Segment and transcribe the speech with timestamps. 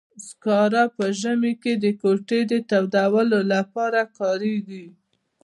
[0.27, 4.85] سکاره په ژمي کې د کوټې تودولو لپاره کاریږي.